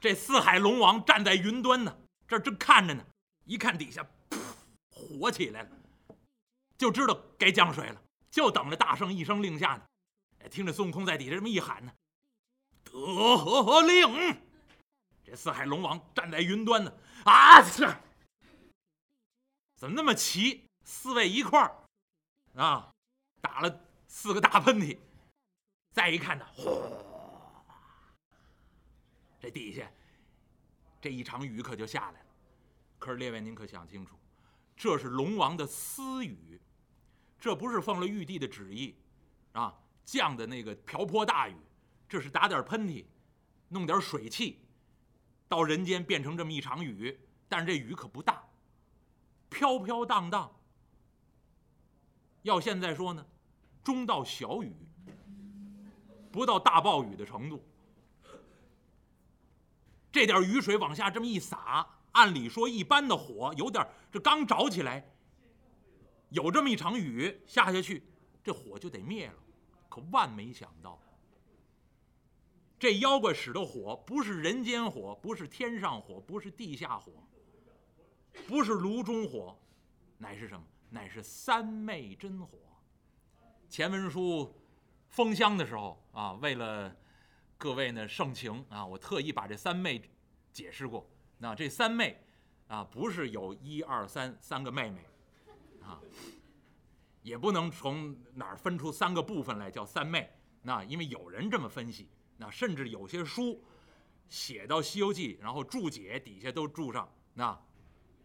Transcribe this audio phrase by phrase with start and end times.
[0.00, 1.94] 这四海龙王站在云端呢，
[2.26, 3.04] 这正看着呢，
[3.44, 4.38] 一看底下，噗，
[4.90, 5.68] 火起来了，
[6.78, 9.82] 就知道该降水了，就等着大圣一声令下呢。
[10.42, 11.92] 哎，听着孙悟空在底下这么一喊呢，
[12.82, 14.40] 得令。
[15.22, 16.92] 这四海龙王站在云端呢，
[17.24, 17.86] 啊，是，
[19.76, 20.64] 怎么那么齐？
[20.82, 21.76] 四位一块儿，
[22.54, 22.90] 啊，
[23.42, 24.98] 打了四个大喷嚏。
[25.92, 27.09] 再一看呢，嚯！
[29.40, 29.90] 这底下
[31.00, 32.26] 这一场雨可就下来了。
[32.98, 34.14] 可是列位，您可想清楚，
[34.76, 36.60] 这是龙王的私雨，
[37.38, 38.94] 这不是奉了玉帝的旨意
[39.52, 39.74] 啊
[40.04, 41.56] 降的那个瓢泼大雨，
[42.06, 43.06] 这是打点喷嚏，
[43.68, 44.58] 弄点水汽，
[45.48, 47.18] 到人间变成这么一场雨。
[47.48, 48.44] 但是这雨可不大，
[49.48, 50.54] 飘飘荡荡。
[52.42, 53.26] 要现在说呢，
[53.82, 54.72] 中到小雨，
[56.30, 57.64] 不到大暴雨的程度。
[60.12, 65.08] 这点雨水往下这么一洒，按理说一般的火有点这刚着起来，
[66.30, 68.02] 有这么一场雨下下去，
[68.42, 69.34] 这火就得灭了。
[69.88, 71.00] 可万没想到，
[72.78, 77.12] 这妖怪使的火不是人间火，不是天上火，不是地下火，
[78.48, 79.56] 不是炉中火，
[80.18, 80.64] 乃是什么？
[80.90, 82.58] 乃是三昧真火。
[83.68, 84.52] 前文书
[85.08, 86.96] 封箱的时候啊，为了。
[87.60, 88.86] 各位呢，盛情啊！
[88.86, 90.00] 我特意把这三妹
[90.50, 91.06] 解释过。
[91.36, 92.18] 那这三妹
[92.68, 95.04] 啊，不是有一二三三个妹妹
[95.82, 96.00] 啊，
[97.20, 100.30] 也不能从哪儿分出三个部分来叫三妹。
[100.62, 103.62] 那因为有人这么分析，那甚至有些书
[104.30, 107.60] 写到《西游记》，然后注解底下都注上那。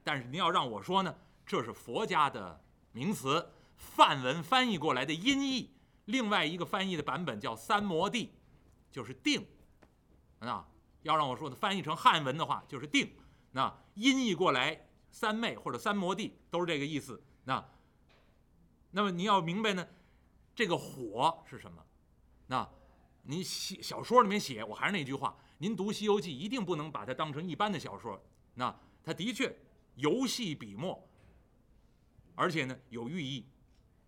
[0.01, 1.13] 但是您要让我说呢，
[1.45, 2.63] 这是佛家的
[2.93, 5.71] 名词，梵文翻译过来的音译。
[6.05, 8.31] 另外一个翻译的版本叫三摩地。
[8.95, 9.45] 就是定，
[10.39, 10.65] 那
[11.01, 13.11] 要让我说的翻译成汉文的话，就是定。
[13.51, 17.21] 那音译过来，三昧或者三摩地都是这个意思。
[17.43, 17.61] 那，
[18.91, 19.85] 那么你要明白呢，
[20.55, 21.85] 这个火是什么？
[22.47, 22.65] 那
[23.23, 28.17] 您写小说里面写，我还是那句话，您读《西游记》一定不能把它当成一般的小说。
[28.53, 28.73] 那
[29.03, 29.53] 它的确
[29.95, 31.05] 游戏笔墨，
[32.33, 33.45] 而且呢有寓意。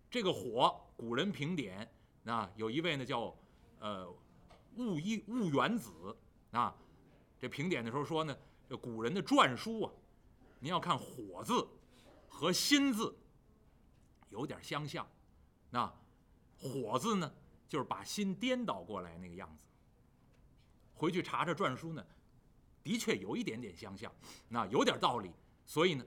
[0.08, 3.36] 这个火，古人评点，那有一位呢叫
[3.80, 4.10] 呃。
[4.78, 5.90] 物一物原子
[6.52, 6.74] 啊，
[7.38, 8.36] 这评点的时候说呢，
[8.68, 9.92] 这古人的篆书啊，
[10.60, 11.68] 您要看火字
[12.28, 13.14] 和心字
[14.30, 15.06] 有点相像，
[15.70, 15.92] 那
[16.56, 17.32] 火字呢
[17.68, 19.64] 就是把心颠倒过来那个样子。
[20.94, 22.04] 回去查查篆书呢，
[22.82, 24.12] 的确有一点点相像，
[24.48, 25.32] 那有点道理。
[25.66, 26.04] 所以呢，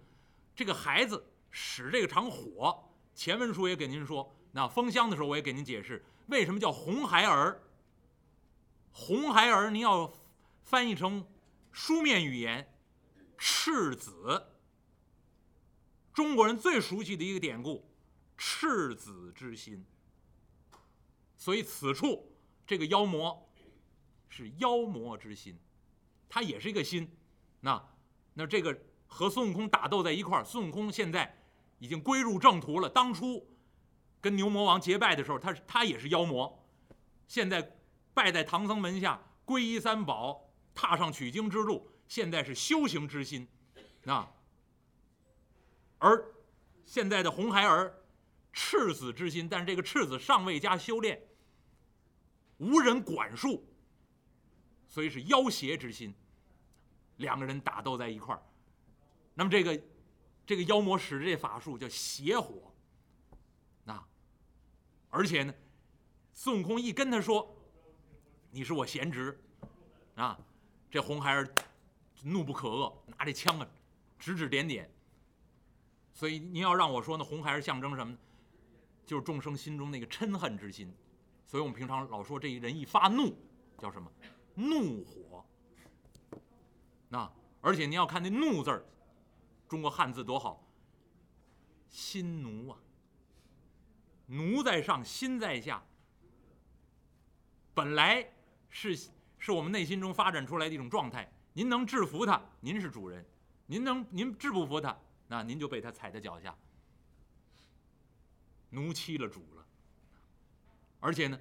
[0.55, 2.83] 这个孩子使这个场火，
[3.13, 7.61] 前文书也给您说，那封箱的时候我也给您解释，为什么叫红孩儿。
[8.93, 10.13] 红孩儿，您要
[10.63, 11.25] 翻译成
[11.71, 12.71] 书面语言，
[13.37, 14.47] 赤子。
[16.13, 17.89] 中国人最熟悉的一个典故，
[18.37, 19.85] 赤子之心。
[21.37, 22.35] 所以此处
[22.67, 23.49] 这个妖魔
[24.27, 25.57] 是妖魔之心，
[26.29, 27.09] 他也是一个心。
[27.61, 27.81] 那
[28.33, 31.41] 那这个和孙悟空打斗在一块儿，孙悟空现在
[31.79, 32.89] 已经归入正途了。
[32.89, 33.49] 当初
[34.19, 36.67] 跟牛魔王结拜的时候，他他也是妖魔，
[37.27, 37.77] 现在。
[38.13, 41.89] 拜在唐僧门下，皈依三宝，踏上取经之路。
[42.07, 43.47] 现在是修行之心，
[44.05, 44.29] 啊。
[45.97, 46.25] 而
[46.85, 48.03] 现在的红孩儿，
[48.51, 51.21] 赤子之心，但是这个赤子尚未加修炼，
[52.57, 53.65] 无人管束，
[54.89, 56.13] 所以是妖邪之心。
[57.17, 58.43] 两个人打斗在一块儿，
[59.35, 59.81] 那么这个
[60.45, 62.73] 这个妖魔使这法术叫邪火，
[63.85, 64.05] 啊。
[65.09, 65.53] 而且呢，
[66.33, 67.57] 孙悟空一跟他说。
[68.53, 69.39] 你是我贤侄，
[70.15, 70.37] 啊，
[70.89, 71.49] 这红孩儿
[72.21, 73.67] 怒不可遏，拿这枪啊，
[74.19, 74.91] 指指点点。
[76.13, 78.19] 所以您要让我说，那红孩儿象征什么呢？
[79.05, 80.93] 就是众生心中那个嗔恨之心。
[81.47, 83.33] 所以我们平常老说，这一人一发怒，
[83.77, 84.11] 叫什么？
[84.55, 85.45] 怒火。
[87.07, 87.31] 那
[87.61, 88.85] 而且您要看那“怒”字儿，
[89.69, 90.61] 中国汉字多好，
[91.89, 92.77] 心奴啊，
[94.25, 95.81] 奴在上，心在下。
[97.73, 98.29] 本来。
[98.71, 98.97] 是，
[99.37, 101.29] 是我们内心中发展出来的一种状态。
[101.53, 103.21] 您能制服他，您是主人；
[103.65, 104.97] 您能，您制不服他，
[105.27, 106.55] 那您就被他踩在脚下，
[108.69, 109.65] 奴欺了主了。
[111.01, 111.37] 而且呢，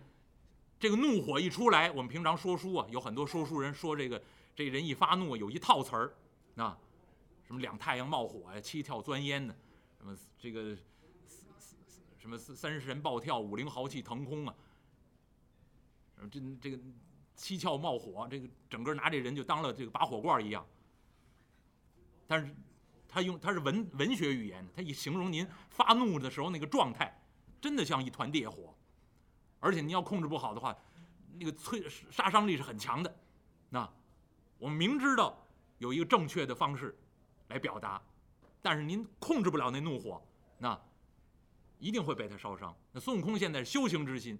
[0.81, 4.21] 这个怒火一出来，我们平常说书啊，有很多说书人说这个，
[4.57, 6.13] 这人一发怒，有一套词儿，
[6.57, 6.77] 啊，
[7.47, 9.55] 什么两太阳冒火呀，七窍钻烟呢，
[9.99, 10.77] 什么这个，
[12.19, 14.55] 什么三神暴跳，五灵豪气腾空啊，
[16.29, 16.79] 这这个。
[17.41, 20.65] 七窍冒火，这个整个拿这人就当了这个拔火罐一样。
[22.27, 22.55] 但是，
[23.09, 27.19] 他用他是文文学语言，他一形容您发怒的时候那个状态，
[27.59, 28.75] 真的像一团烈火，
[29.59, 30.77] 而且您要控制不好的话，
[31.39, 33.17] 那个摧杀伤力是很强的。
[33.71, 33.91] 那
[34.59, 35.43] 我们明知道
[35.79, 36.95] 有一个正确的方式
[37.49, 38.03] 来表达，
[38.61, 40.23] 但是您控制不了那怒火，
[40.59, 40.79] 那
[41.79, 42.77] 一定会被他烧伤。
[42.93, 44.39] 那孙悟空现在是修行之心，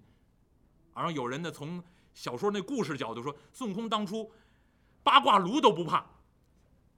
[0.93, 1.83] 然后有人呢从
[2.13, 4.31] 小说那故事角度说，孙悟空当初
[5.03, 6.05] 八卦炉都不怕，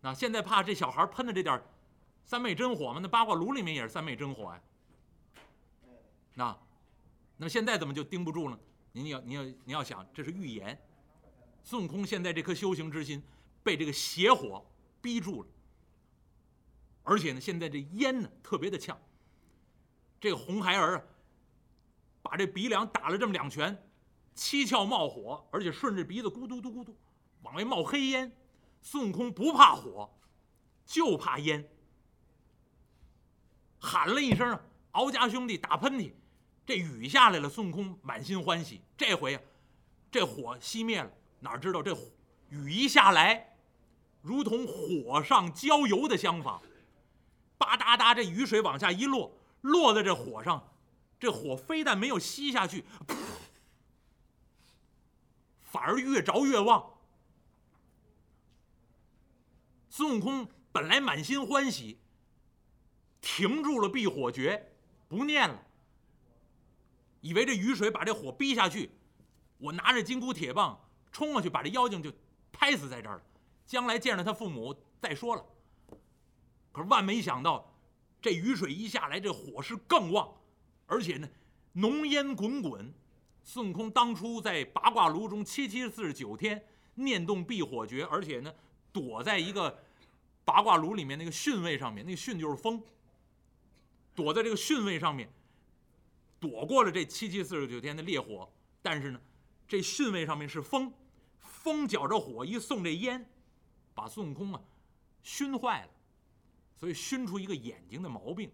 [0.01, 1.61] 那现在怕这小孩喷的这点
[2.25, 2.99] 三昧真火吗？
[3.01, 4.61] 那八卦炉里面也是三昧真火呀。
[6.33, 6.57] 那，
[7.37, 8.59] 那现在怎么就盯不住了？
[8.91, 10.79] 您要您要您要想，这是预言。
[11.63, 13.23] 孙悟空现在这颗修行之心
[13.63, 14.65] 被这个邪火
[15.01, 15.47] 逼住了，
[17.03, 18.99] 而且呢，现在这烟呢特别的呛。
[20.19, 21.03] 这个红孩儿啊，
[22.21, 23.77] 把这鼻梁打了这么两拳，
[24.33, 26.95] 七窍冒火，而且顺着鼻子咕嘟嘟咕嘟
[27.41, 28.31] 往外冒黑烟。
[28.81, 30.13] 孙悟空不怕火，
[30.85, 31.69] 就怕烟。
[33.79, 34.59] 喊了一声
[34.91, 36.11] “敖家兄弟打喷嚏”，
[36.65, 37.49] 这雨下来了。
[37.49, 39.41] 孙悟空满心欢喜，这回啊，
[40.11, 41.11] 这火熄灭了。
[41.39, 41.97] 哪知道这
[42.49, 43.57] 雨一下来，
[44.21, 46.61] 如同火上浇油的相仿，
[47.57, 50.73] 吧嗒嗒，这雨水往下一落，落在这火上，
[51.19, 53.15] 这火非但没有熄下去，噗
[55.73, 56.99] 反而越着越旺。
[59.89, 61.97] 孙悟空本来满心欢喜，
[63.21, 64.71] 停住了避火诀，
[65.07, 65.65] 不念了，
[67.21, 68.91] 以为这雨水把这火逼下去，
[69.57, 70.79] 我拿着金箍铁棒。
[71.11, 72.11] 冲过去把这妖精就
[72.51, 73.23] 拍死在这儿了，
[73.65, 75.43] 将来见着他父母再说了。
[76.71, 77.75] 可是万没想到，
[78.21, 80.35] 这雨水一下来，这火势更旺，
[80.85, 81.27] 而且呢，
[81.71, 82.93] 浓烟滚滚。
[83.43, 88.53] 孙悟空当初在八卦炉中七七四十九天念动避火诀，而且呢，
[88.91, 89.83] 躲在一个
[90.45, 92.81] 八卦炉里面那个巽位上面，那个巽就是风，
[94.15, 95.29] 躲在这个巽位上面，
[96.39, 98.49] 躲过了这七七四十九天的烈火。
[98.81, 99.21] 但是呢，
[99.67, 100.91] 这巽位上面是风。
[101.39, 103.25] 风搅着火一送这烟，
[103.93, 104.61] 把孙悟空啊
[105.21, 105.89] 熏坏了，
[106.77, 108.51] 所以熏出一个眼睛的毛病，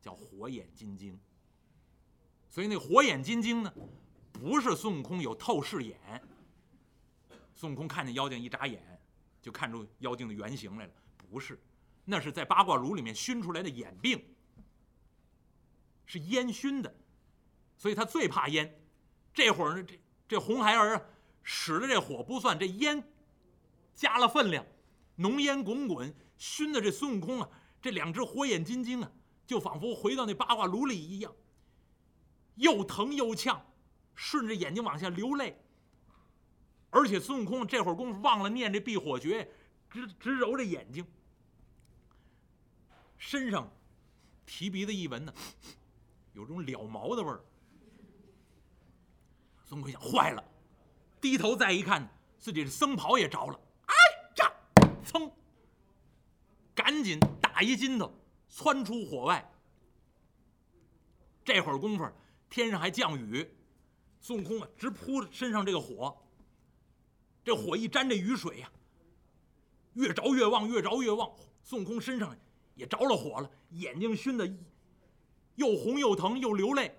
[0.00, 1.18] 叫火眼金睛。
[2.48, 3.74] 所以那火眼金睛呢，
[4.36, 5.98] 不是孙悟空有透视眼。
[7.54, 9.00] 孙悟空看见妖精一眨眼，
[9.40, 11.58] 就看出妖精的原形来了，不是，
[12.04, 14.22] 那是在八卦炉里面熏出来的眼病，
[16.04, 16.94] 是烟熏的，
[17.76, 18.78] 所以他最怕烟。
[19.32, 21.02] 这会儿呢，这这红孩儿啊。
[21.48, 23.08] 使的这火不算，这烟
[23.94, 24.66] 加了分量，
[25.14, 27.48] 浓烟滚滚，熏的这孙悟空啊，
[27.80, 29.12] 这两只火眼金睛啊，
[29.46, 31.32] 就仿佛回到那八卦炉里一样，
[32.56, 33.64] 又疼又呛，
[34.16, 35.56] 顺着眼睛往下流泪。
[36.90, 39.48] 而且孙悟空这会儿功夫忘了念这避火诀，
[39.88, 41.06] 直直揉着眼睛，
[43.18, 43.70] 身上
[44.44, 45.32] 提鼻子一闻呢，
[46.32, 47.44] 有种燎毛的味儿。
[49.64, 50.42] 孙悟空想，坏了。
[51.20, 52.08] 低头再一看，
[52.38, 53.60] 自己的僧袍也着了。
[53.86, 53.94] 哎
[54.34, 54.44] 这，
[55.04, 55.30] 噌！
[56.74, 58.14] 赶紧打一筋斗，
[58.48, 59.52] 窜出火外。
[61.44, 62.08] 这会儿功夫，
[62.48, 63.50] 天上还降雨，
[64.20, 66.16] 孙悟空啊，直扑身上这个火。
[67.44, 68.72] 这火一沾这雨水呀，
[69.94, 71.30] 越着越旺，越着越旺。
[71.62, 72.36] 孙悟空身上
[72.74, 74.46] 也着了火了，眼睛熏得
[75.54, 76.92] 又红又疼又流泪。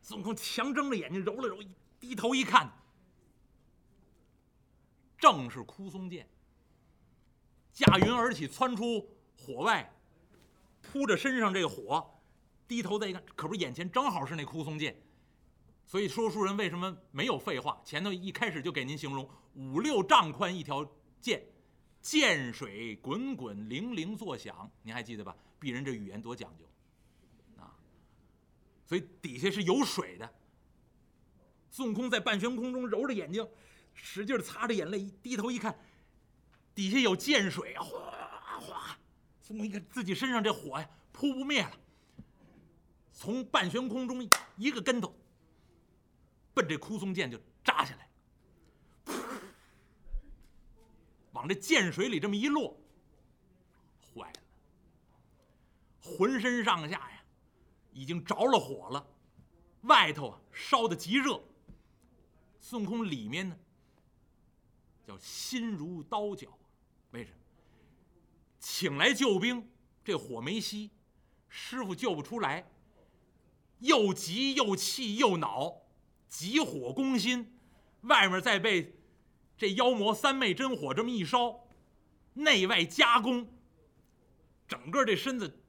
[0.00, 1.58] 孙悟空强睁着眼睛揉了揉，
[1.98, 2.72] 低头一看。
[5.18, 6.26] 正是枯松剑，
[7.74, 9.94] 驾云而起，窜出火外，
[10.80, 12.18] 扑着身上这个火，
[12.66, 14.98] 低头再一看，可不是眼前正好是那枯松剑。
[15.90, 17.82] 所以说书人为什么没有废话？
[17.84, 20.88] 前头一开始就给您形容五六丈宽一条
[21.20, 21.42] 剑，
[22.00, 25.36] 剑水滚滚，铃铃作响，您还记得吧？
[25.60, 26.64] 鄙人这语言多讲究
[27.60, 27.74] 啊！
[28.86, 30.32] 所以底下是有水的。
[31.72, 33.44] 孙悟空在半悬空中揉着眼睛。
[33.92, 35.76] 使劲擦着眼泪，低头一看，
[36.72, 38.96] 底下有涧水，哗哗。
[39.40, 41.72] 孙悟空一看自己身上这火呀，扑不灭了，
[43.12, 45.12] 从半悬空中一个跟头，
[46.60, 49.14] 奔这枯松涧就扎下来，
[51.32, 52.78] 往这涧水里这么一落，
[54.14, 54.42] 坏了，
[56.02, 57.24] 浑身上下呀，
[57.92, 59.06] 已经着了火了，
[59.82, 61.42] 外头啊烧的极热，
[62.60, 63.58] 孙悟空里面呢。
[65.02, 66.56] 叫心如刀绞，
[67.10, 67.38] 为什么？
[68.60, 69.68] 请来救兵，
[70.04, 70.90] 这火没熄，
[71.48, 72.70] 师傅救不出来，
[73.80, 75.82] 又急又气又恼，
[76.30, 77.58] 急火攻心，
[78.02, 78.96] 外面再被
[79.58, 81.68] 这妖魔三昧真火这么一烧，
[82.34, 83.46] 内外夹攻，
[84.66, 85.60] 整个这身子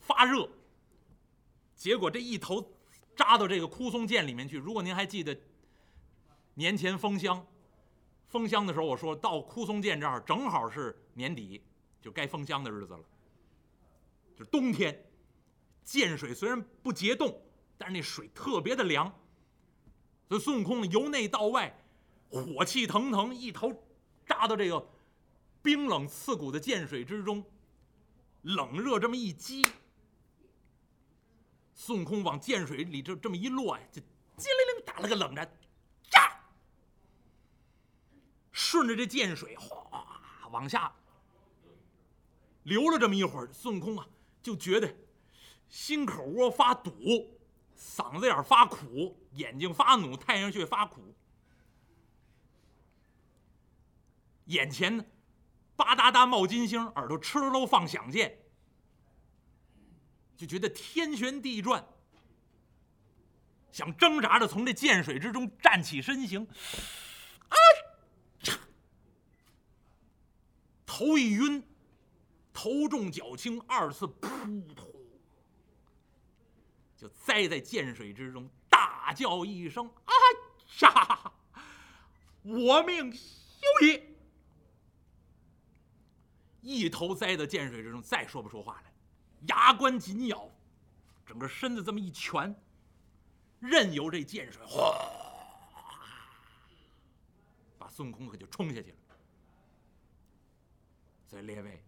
[0.00, 0.50] 发热。
[1.76, 2.74] 结果这一头
[3.14, 4.56] 扎到这个枯松涧里面去。
[4.56, 5.38] 如果您还记得
[6.54, 7.46] 年前封箱，
[8.26, 11.62] 封箱的时候我说到枯松涧这儿正好是年底，
[12.00, 13.04] 就该封箱的日子了，
[14.34, 15.04] 就冬天。
[15.84, 17.40] 涧水虽然不结冻，
[17.76, 19.14] 但是那水特别的凉。
[20.28, 21.74] 所以孙悟空由内到外，
[22.28, 23.72] 火气腾腾，一头
[24.26, 24.86] 扎到这个
[25.62, 27.42] 冰冷刺骨的涧水之中，
[28.42, 29.66] 冷热这么一激，
[31.74, 34.02] 孙悟空往涧水里这这么一落呀，就
[34.36, 35.50] 机灵灵打了个冷战，
[36.10, 36.38] 炸，
[38.52, 40.20] 顺着这涧水哗
[40.50, 40.94] 往下
[42.64, 44.06] 流了这么一会儿，孙悟空啊
[44.42, 44.94] 就觉得
[45.70, 47.37] 心口窝发堵。
[47.78, 51.14] 嗓子眼发苦，眼睛发怒，太阳穴发苦，
[54.46, 55.04] 眼前呢，
[55.76, 58.36] 吧嗒嗒冒金星，耳朵哧喽放响箭，
[60.36, 61.86] 就觉得天旋地转，
[63.70, 66.44] 想挣扎着从这涧水之中站起身形，
[67.48, 67.56] 啊，
[70.84, 71.62] 头一晕，
[72.52, 74.28] 头重脚轻，二次扑
[74.74, 74.97] 通。
[76.98, 80.12] 就栽在涧水之中，大叫一声：“啊
[80.80, 81.32] 呀！
[82.42, 83.20] 我命休
[83.86, 84.02] 矣！”
[86.60, 88.92] 一头栽到涧水之中，再说不出话来，
[89.46, 90.50] 牙关紧咬，
[91.24, 92.52] 整个身子这么一蜷，
[93.60, 94.92] 任由这涧水哗，
[97.78, 98.96] 把孙悟空可就冲下去了。
[101.28, 101.80] 所以列位，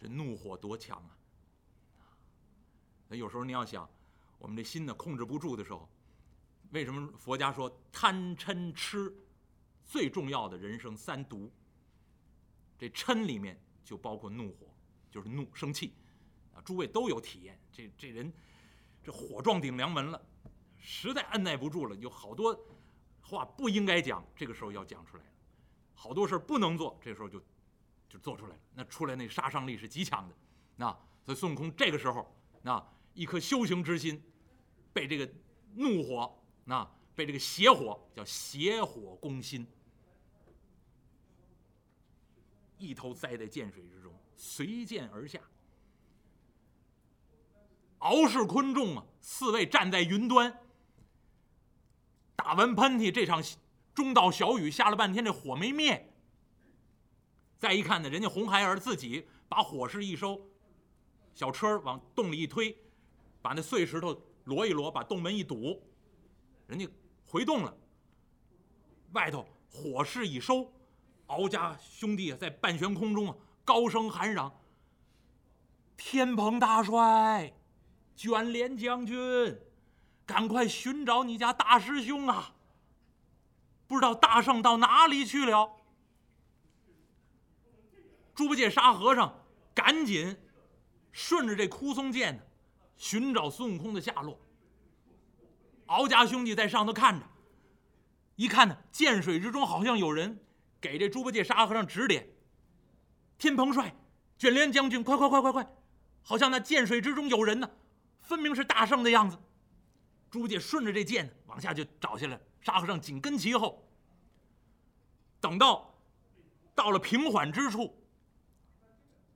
[0.00, 1.16] 这怒火多强啊！
[3.08, 3.88] 那有时候你要想，
[4.38, 5.88] 我们这心呢控制不住的时候，
[6.72, 9.10] 为什么佛家说贪嗔痴
[9.82, 11.50] 最重要的人生三毒？
[12.78, 14.66] 这嗔里面就包括怒火，
[15.10, 15.94] 就是怒生气
[16.54, 16.60] 啊。
[16.60, 18.30] 诸位都有体验，这这人
[19.02, 20.22] 这火撞顶梁门了，
[20.76, 22.54] 实在按耐不住了，有好多
[23.22, 25.30] 话不应该讲，这个时候要讲出来了；
[25.94, 27.42] 好多事不能做，这时候就
[28.06, 28.60] 就做出来了。
[28.74, 30.34] 那出来那杀伤力是极强的。
[30.76, 30.92] 那
[31.24, 32.86] 所以孙悟空这个时候那。
[33.18, 34.22] 一颗修行之心，
[34.92, 35.28] 被这个
[35.74, 39.66] 怒火，那被这个邪火叫邪火攻心，
[42.78, 45.40] 一头栽在涧水之中，随涧而下。
[47.98, 50.56] 敖氏昆仲啊，四位站在云端，
[52.36, 53.42] 打完喷嚏，这场
[53.92, 56.08] 中道小雨下了半天，这火没灭。
[57.58, 60.40] 再一看呢，人家红孩儿自己把火势一收，
[61.34, 62.80] 小车往洞里一推。
[63.48, 64.14] 把那碎石头
[64.44, 65.82] 摞一摞，把洞门一堵，
[66.66, 66.86] 人家
[67.24, 67.74] 回洞了。
[69.12, 70.70] 外头火势已收，
[71.28, 74.52] 敖家兄弟啊，在半悬空中啊，高声喊嚷
[75.96, 77.54] ：“天蓬大帅，
[78.14, 79.58] 卷帘将军，
[80.26, 82.54] 赶快寻找你家大师兄啊！
[83.86, 85.72] 不知道大圣到哪里去了。”
[88.36, 89.42] 猪八戒、沙和尚
[89.74, 90.36] 赶紧
[91.12, 92.38] 顺着这枯松涧。
[92.98, 94.38] 寻找孙悟空的下落。
[95.86, 97.26] 敖家兄弟在上头看着，
[98.36, 100.38] 一看呢，涧水之中好像有人
[100.78, 102.28] 给这猪八戒、沙和尚指点。
[103.38, 103.94] 天蓬帅、
[104.36, 105.74] 卷帘将军，快快快快快！
[106.22, 107.70] 好像那涧水之中有人呢，
[108.20, 109.38] 分明是大圣的样子。
[110.28, 113.88] 猪八戒顺着这涧往下就找下来，沙和尚紧跟其后。
[115.40, 115.94] 等到
[116.74, 117.96] 到了平缓之处，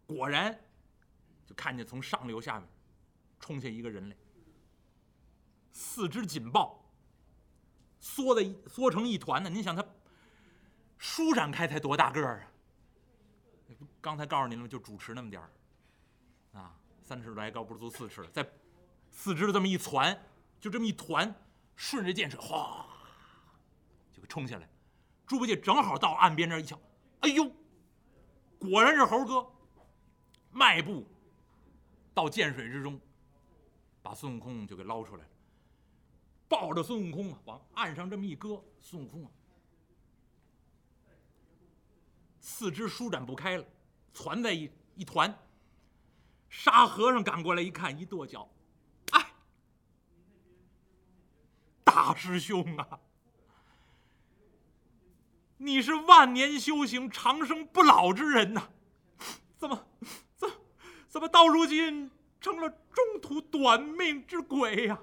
[0.04, 0.61] 果然
[1.47, 2.69] 就看见从上流下面。
[3.43, 4.17] 冲下一个人来，
[5.73, 6.89] 四肢紧抱，
[7.99, 9.51] 缩的缩成一团呢。
[9.51, 9.85] 您想他
[10.97, 12.49] 舒展开才多大个儿啊？
[14.01, 15.51] 刚才告诉您了，就主持那么点儿
[16.53, 18.49] 啊，三尺来高不足四尺，在
[19.11, 20.17] 四肢这么一攒，
[20.61, 21.35] 就这么一团，
[21.75, 22.87] 顺着涧水哗
[24.13, 24.69] 就给冲下来。
[25.27, 26.79] 猪八戒正好到岸边这一瞧，
[27.21, 27.51] 哎呦，
[28.61, 29.45] 果然是猴哥，
[30.53, 31.05] 迈步
[32.15, 33.01] 到涧水之中。
[34.03, 35.31] 把孙悟空就给捞出来了，
[36.49, 39.31] 抱着孙悟空啊，往岸上这么一搁，孙悟空啊，
[42.41, 43.65] 四肢舒展不开了，
[44.13, 45.35] 攒在一一团。
[46.49, 48.47] 沙和尚赶过来一看，一跺脚，
[49.13, 49.33] 哎，
[51.83, 53.01] 大师兄啊，
[55.57, 58.69] 你是万年修行、长生不老之人呐，
[59.57, 59.87] 怎么，
[60.37, 60.51] 怎，
[61.09, 62.11] 怎么到如今？
[62.43, 64.99] 成了中途短命之鬼呀！